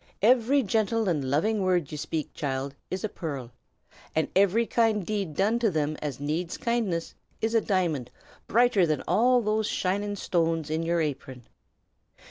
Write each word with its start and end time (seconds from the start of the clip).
Every 0.23 0.63
gentle 0.63 1.07
and 1.07 1.23
loving 1.29 1.61
word 1.61 1.91
ye 1.91 1.95
speak, 1.95 2.33
child, 2.33 2.73
is 2.89 3.03
a 3.03 3.07
pearl; 3.07 3.51
and 4.15 4.29
every 4.35 4.65
kind 4.65 5.05
deed 5.05 5.35
done 5.35 5.59
to 5.59 5.69
them 5.69 5.95
as 6.01 6.19
needs 6.19 6.57
kindness, 6.57 7.13
is 7.39 7.53
a 7.53 7.61
diamond 7.61 8.09
brighter 8.47 8.87
than 8.87 9.03
all 9.07 9.41
those 9.43 9.67
shining 9.67 10.15
stones 10.15 10.71
in 10.71 10.81
your 10.81 11.01
apron. 11.01 11.43